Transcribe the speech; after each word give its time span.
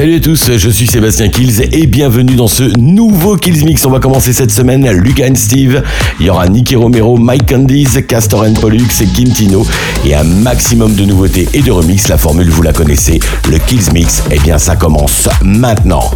Salut 0.00 0.16
à 0.16 0.20
tous, 0.20 0.56
je 0.56 0.70
suis 0.70 0.86
Sébastien 0.86 1.28
Kills 1.28 1.60
et 1.72 1.86
bienvenue 1.86 2.34
dans 2.34 2.48
ce 2.48 2.62
nouveau 2.78 3.36
Kills 3.36 3.66
Mix. 3.66 3.84
On 3.84 3.90
va 3.90 4.00
commencer 4.00 4.32
cette 4.32 4.50
semaine 4.50 4.90
Lucas 4.92 5.28
and 5.28 5.34
Steve. 5.34 5.82
Il 6.18 6.24
y 6.24 6.30
aura 6.30 6.48
Nicky 6.48 6.74
Romero, 6.74 7.18
Mike 7.18 7.50
Candice, 7.50 7.98
Castor 8.08 8.44
and 8.44 8.54
Pollux 8.54 8.88
et 9.02 9.04
Quintino 9.04 9.66
et 10.06 10.14
un 10.14 10.24
maximum 10.24 10.94
de 10.94 11.04
nouveautés 11.04 11.50
et 11.52 11.60
de 11.60 11.70
remix. 11.70 12.08
La 12.08 12.16
formule, 12.16 12.48
vous 12.48 12.62
la 12.62 12.72
connaissez. 12.72 13.20
Le 13.50 13.58
Kills 13.58 13.92
Mix, 13.92 14.22
eh 14.30 14.38
bien, 14.38 14.56
ça 14.56 14.74
commence 14.74 15.28
maintenant. 15.42 16.10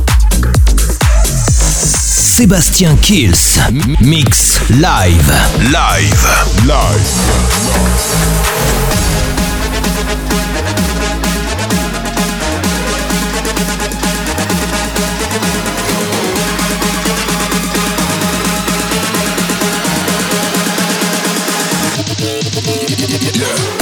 Sébastien 1.68 2.96
Kills 3.02 3.60
Mix 4.00 4.60
Live. 4.70 5.30
Live. 5.60 6.26
Live. 6.62 7.24
Yeah. 23.32 23.73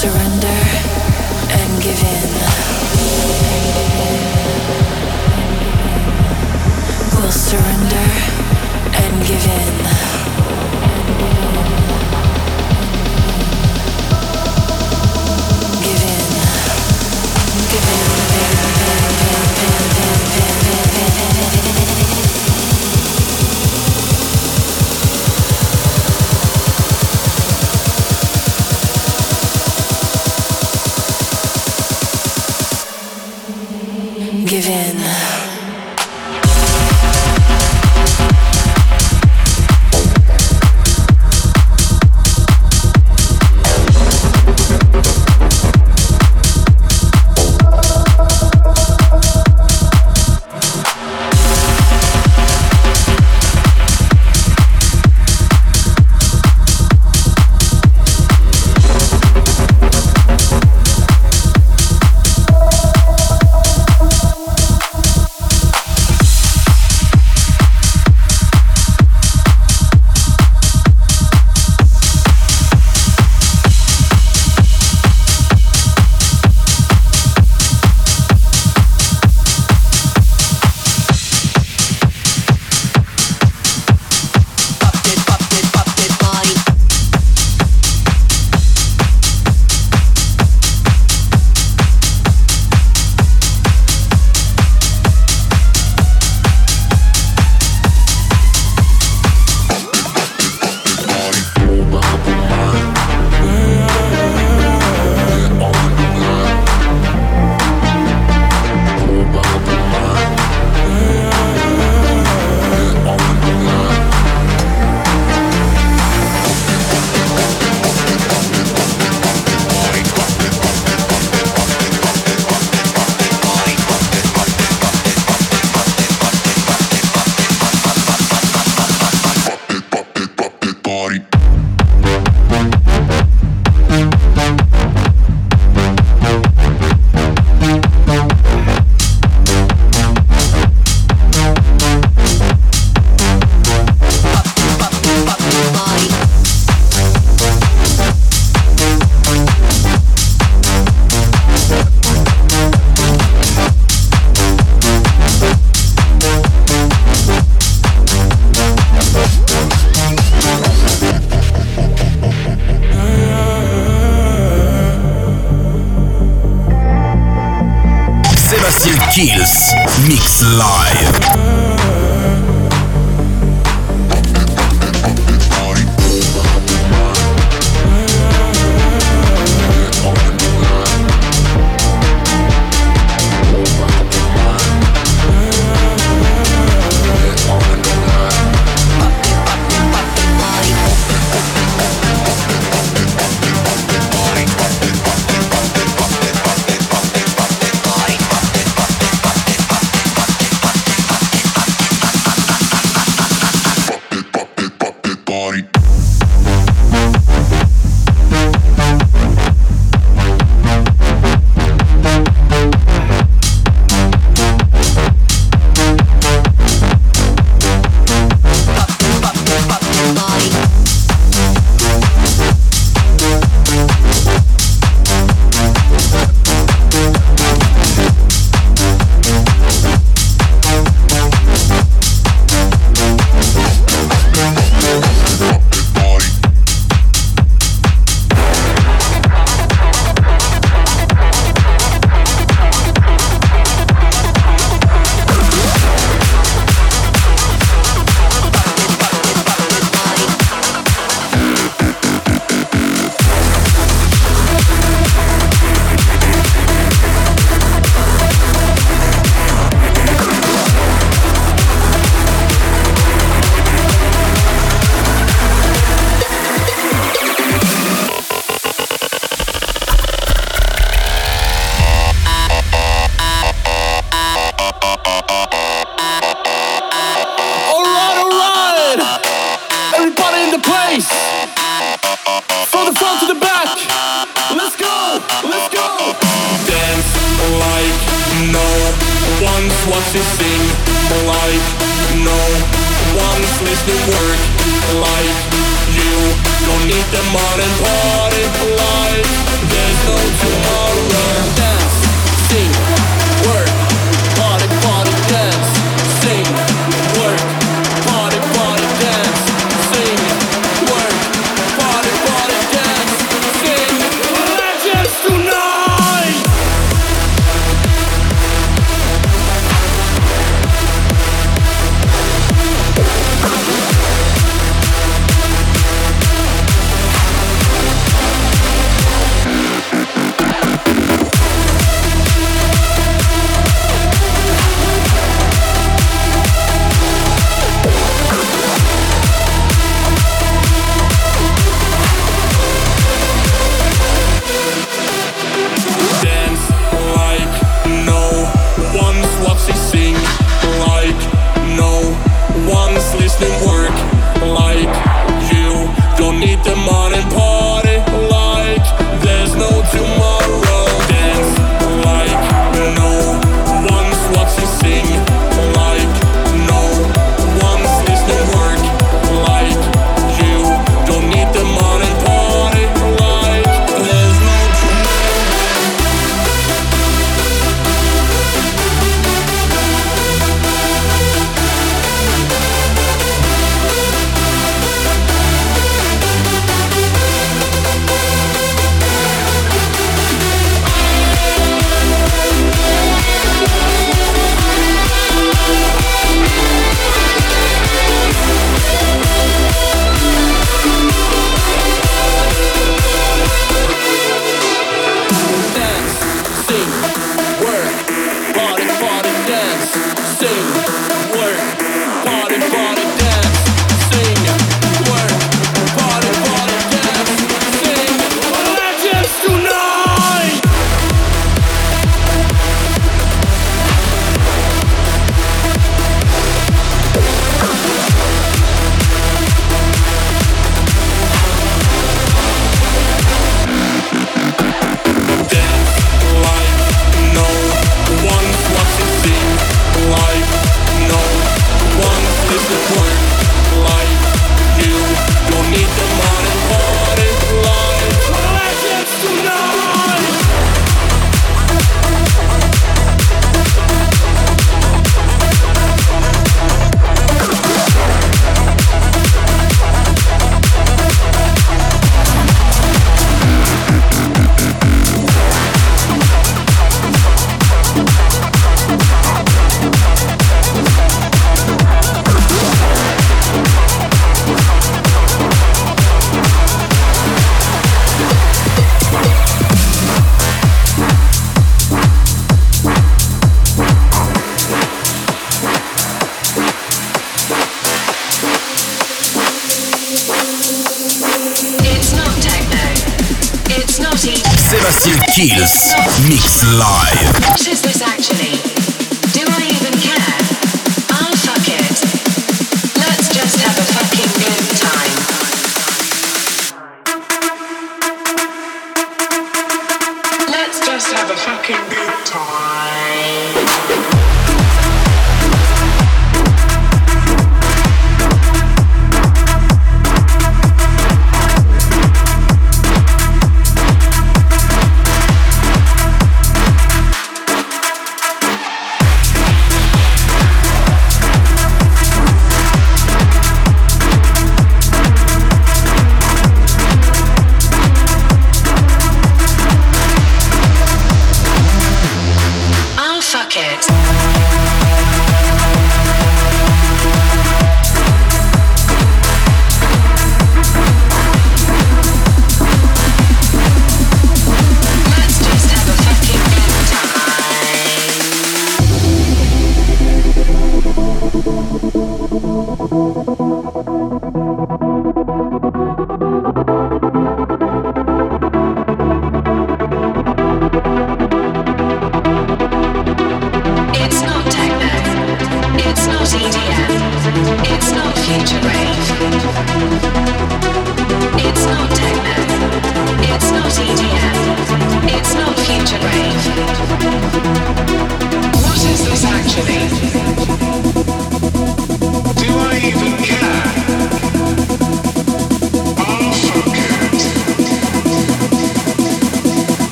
Surrender 0.00 0.46
and 1.60 1.82
give 1.82 2.02
in. 2.02 2.30
We'll 7.16 7.30
surrender 7.30 8.06
and 8.94 9.26
give 9.26 9.46
in. 9.46 10.39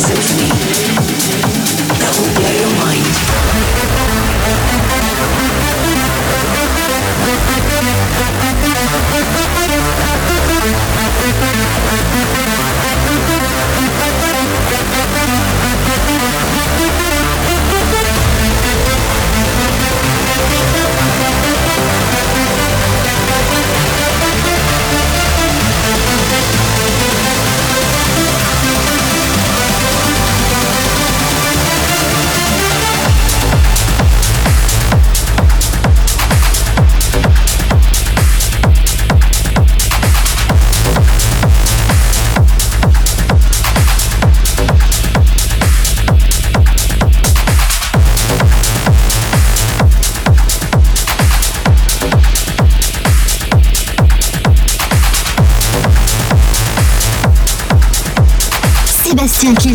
symphony. 0.00 0.79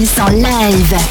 En 0.06 0.42
live. 0.42 1.05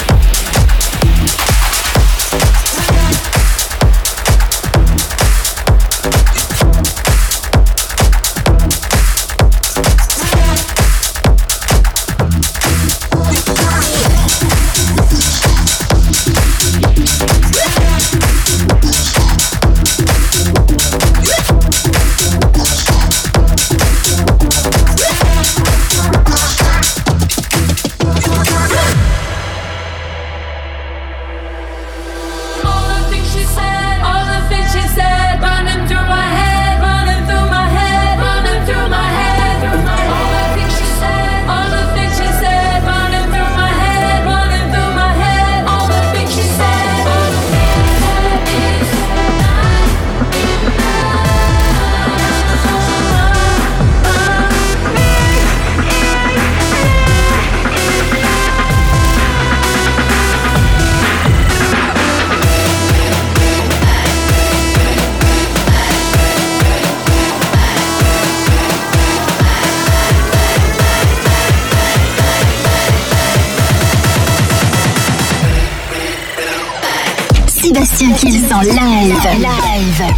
En 78.55 78.61
live. 78.61 79.15
live. 79.39 80.15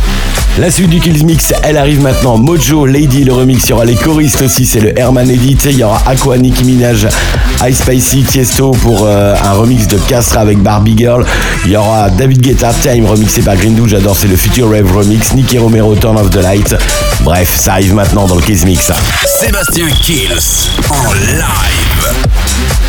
La 0.59 0.71
suite 0.71 0.91
du 0.91 1.01
Kills 1.01 1.25
Mix, 1.25 1.53
elle 1.63 1.77
arrive 1.77 2.01
maintenant. 2.01 2.37
Mojo, 2.37 2.87
Lady, 2.87 3.25
le 3.25 3.33
remix, 3.33 3.65
il 3.65 3.71
y 3.71 3.73
aura 3.73 3.85
les 3.85 3.95
choristes 3.95 4.43
aussi, 4.43 4.67
c'est 4.67 4.81
le 4.81 4.99
Herman 4.99 5.29
Edit. 5.31 5.59
Il 5.67 5.79
y 5.79 5.83
aura 5.83 6.03
Aqua, 6.07 6.37
Nicki 6.37 6.65
Minaj, 6.65 7.09
Ice 7.69 7.79
Spicy, 7.79 8.23
Tiesto 8.25 8.73
pour 8.73 9.05
euh, 9.05 9.35
un 9.43 9.53
remix 9.53 9.87
de 9.87 9.97
Castra 9.99 10.41
avec 10.41 10.59
Barbie 10.59 10.97
Girl. 10.97 11.25
Il 11.65 11.73
y 11.73 11.77
aura 11.77 12.11
David 12.11 12.41
Guetta, 12.41 12.73
Time, 12.83 13.07
remixé 13.07 13.43
par 13.43 13.57
Grindou, 13.57 13.87
j'adore, 13.89 14.17
c'est 14.17 14.29
le 14.29 14.37
Future 14.37 14.71
Rave 14.71 14.95
remix. 14.95 15.35
Nicky 15.35 15.59
Romero, 15.59 15.95
Turn 15.95 16.17
of 16.19 16.31
the 16.31 16.37
Light. 16.37 16.75
Bref, 17.21 17.55
ça 17.55 17.73
arrive 17.73 17.95
maintenant 17.95 18.27
dans 18.27 18.37
le 18.37 18.43
Kills 18.43 18.65
Mix. 18.67 18.93
Sébastien 19.25 19.89
Kills 20.03 20.71
en 20.91 21.13
live. 21.13 22.86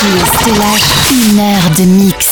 Kills 0.00 0.38
te 0.44 0.58
lâche 0.58 0.92
une 1.12 1.38
heure 1.38 1.70
de 1.76 1.84
mix. 1.84 2.31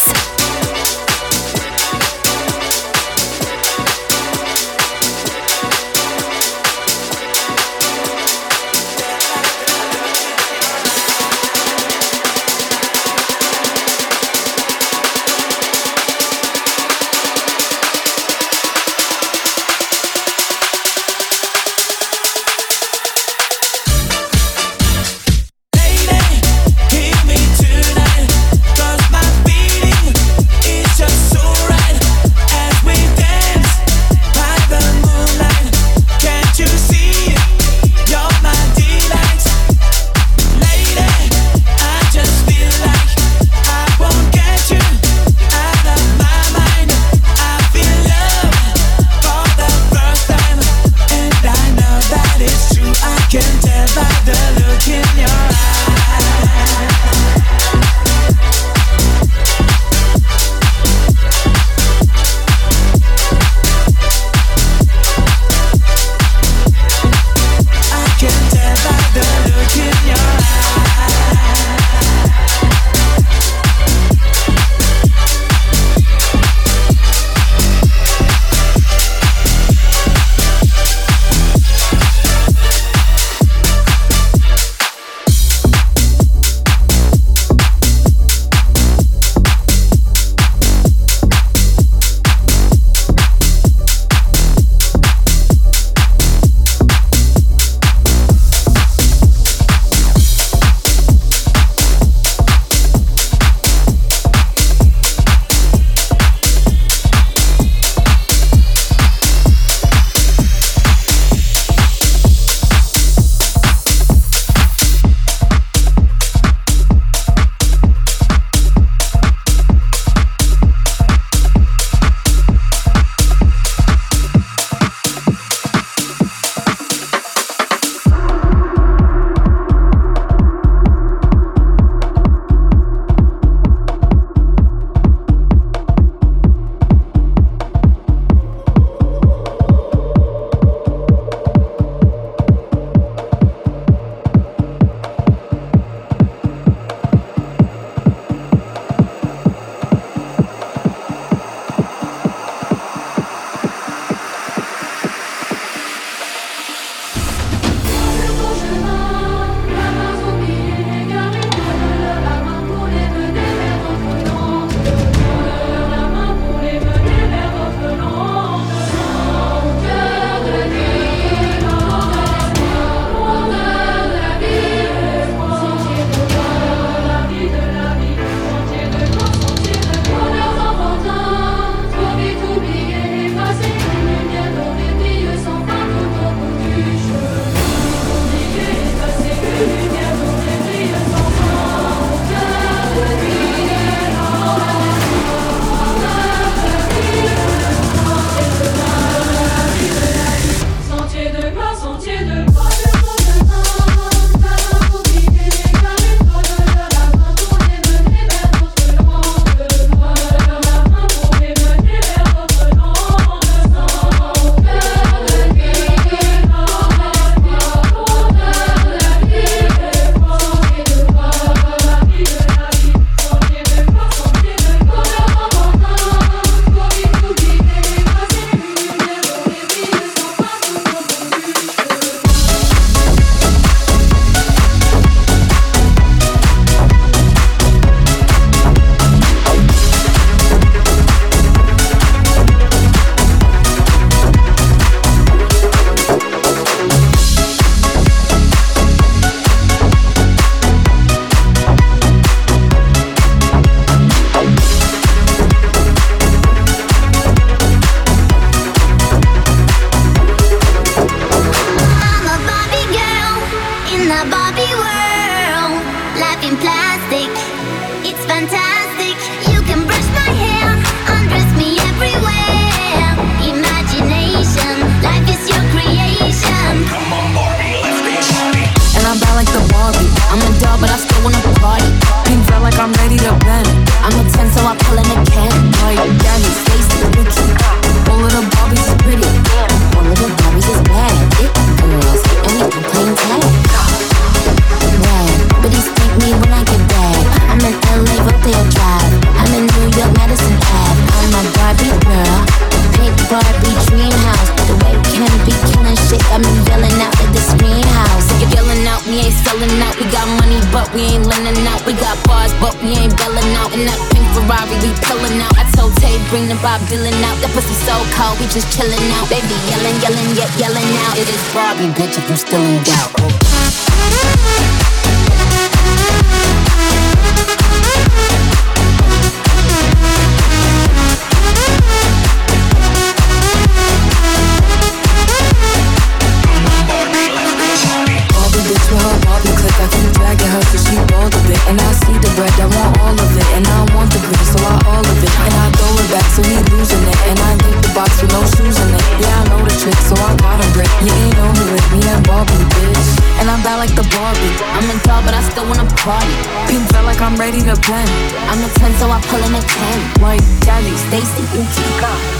So 359.01 359.09
I 359.09 359.19
pull 359.33 359.41
him 359.41 359.55
a 359.55 359.63
Ken, 359.63 360.21
Mark, 360.21 360.41
Charlie, 360.63 360.95
Stacy, 361.09 361.45
Uchi. 361.57 361.89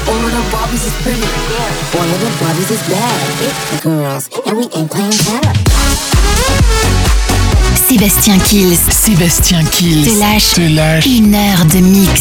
All 0.09 0.21
of 0.21 0.31
the 0.31 0.45
Barbies 0.53 0.85
is 0.85 0.93
pretty. 1.01 1.19
Yeah. 1.19 1.97
All 1.97 2.05
of 2.05 2.21
the 2.21 2.29
Barbies 2.37 2.71
is 2.71 2.83
bad. 2.87 3.21
It's 3.41 3.71
the 3.71 3.89
girls, 3.89 4.29
and 4.45 4.59
we 4.59 4.65
ain't 4.77 4.91
playing 4.91 5.11
tag. 5.25 5.57
Sébastien 7.89 8.39
Kills. 8.41 8.79
Sébastien 8.91 9.65
Kills. 9.71 10.05
Te 10.05 10.19
lâche. 10.21 10.55
Te 10.55 10.69
lâche. 10.69 11.07
Une 11.07 11.35
heure 11.35 11.65
de 11.65 11.79
mix. 11.81 12.21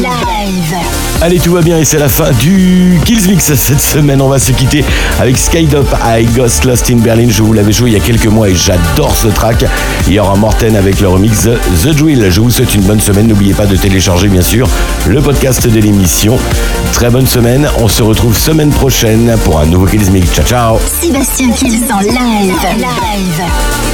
live. 0.00 0.74
Allez, 1.20 1.38
tout 1.38 1.52
va 1.52 1.60
bien 1.60 1.78
et 1.78 1.84
c'est 1.84 1.98
la 1.98 2.08
fin 2.08 2.30
du 2.32 2.98
Kills 3.04 3.28
Mix 3.28 3.52
cette 3.54 3.80
semaine. 3.80 4.22
On 4.22 4.28
va 4.28 4.38
se 4.38 4.52
quitter 4.52 4.84
avec 5.20 5.36
Skydop 5.36 5.86
I 6.02 6.24
Ghost 6.24 6.64
Lost 6.64 6.90
in 6.90 6.96
Berlin. 6.96 7.28
Je 7.28 7.42
vous 7.42 7.52
l'avais 7.52 7.72
joué 7.72 7.90
il 7.90 7.92
y 7.92 7.96
a 7.96 8.00
quelques 8.00 8.26
mois 8.26 8.48
et 8.48 8.54
j'adore 8.54 9.14
ce 9.14 9.28
track. 9.28 9.64
Il 10.06 10.14
y 10.14 10.18
aura 10.18 10.36
Morten 10.36 10.76
avec 10.76 11.00
le 11.00 11.08
remix 11.08 11.48
The 11.82 11.88
Drill. 11.88 12.30
Je 12.30 12.40
vous 12.40 12.50
souhaite 12.50 12.74
une 12.74 12.82
bonne 12.82 13.00
semaine. 13.00 13.26
N'oubliez 13.26 13.54
pas 13.54 13.66
de 13.66 13.76
télécharger, 13.76 14.28
bien 14.28 14.42
sûr, 14.42 14.68
le 15.06 15.20
podcast 15.20 15.66
de 15.66 15.80
l'émission. 15.80 16.38
Très 16.92 17.10
bonne 17.10 17.26
semaine. 17.26 17.68
On 17.78 17.88
se 17.88 18.02
retrouve 18.02 18.36
semaine 18.36 18.70
prochaine 18.70 19.36
pour 19.44 19.60
un 19.60 19.66
nouveau 19.66 19.86
Kills 19.86 20.10
Mix. 20.10 20.32
Ciao, 20.32 20.46
ciao. 20.46 20.78
Sébastien 21.00 21.50
Kills 21.52 21.92
en 21.92 22.00
live. 22.00 22.54
Live. 22.78 23.89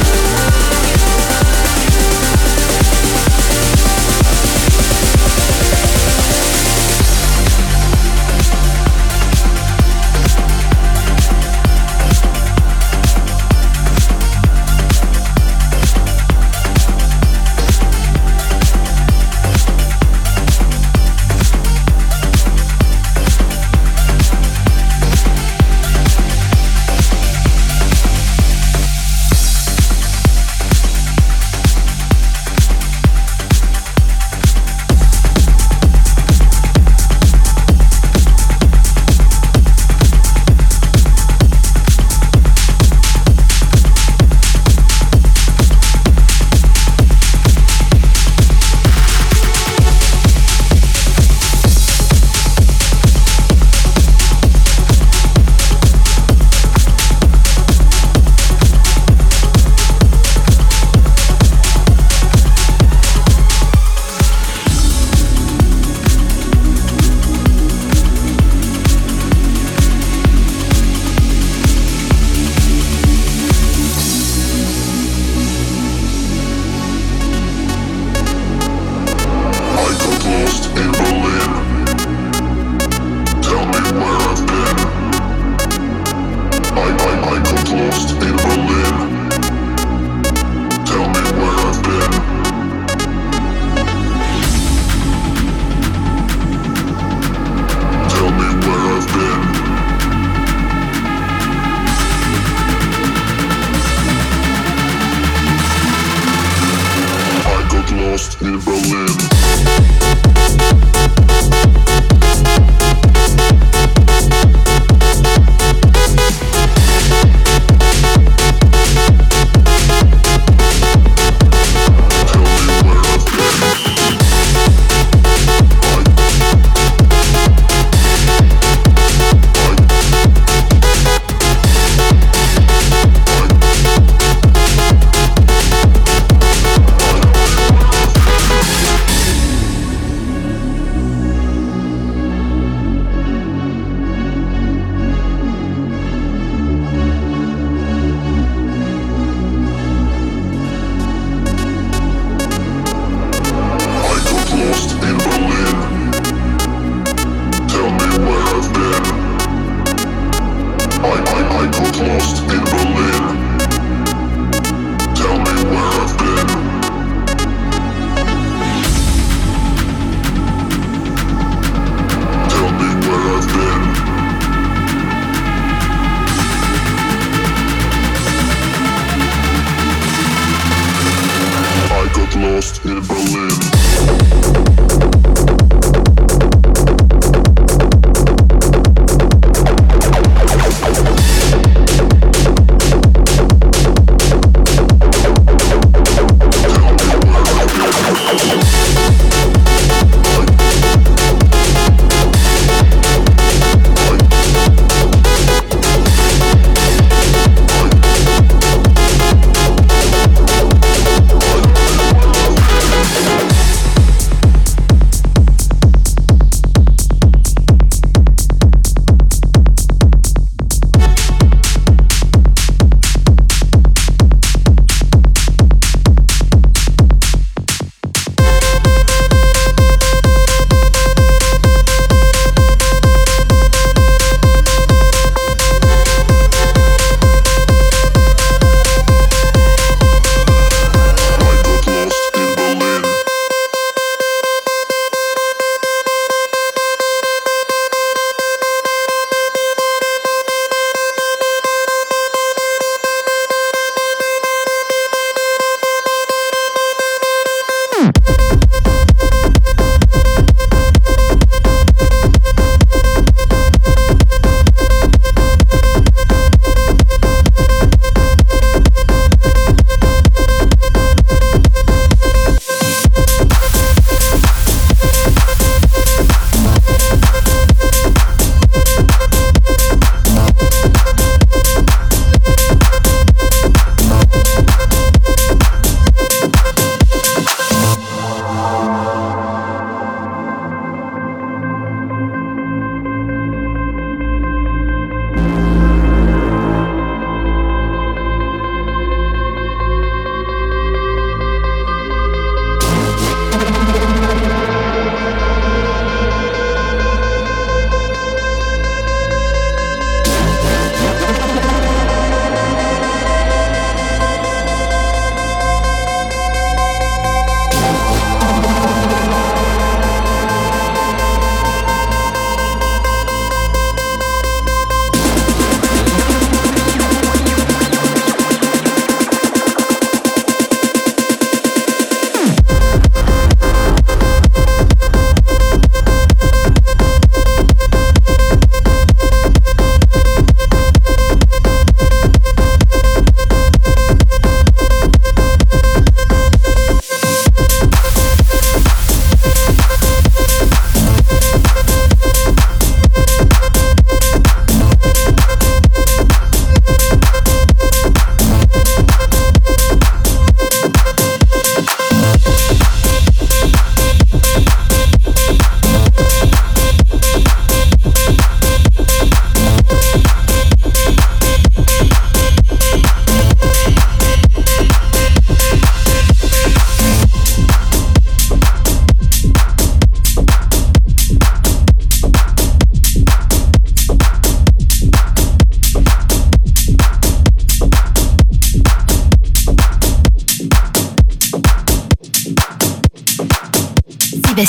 Goodbye. 182.83 183.16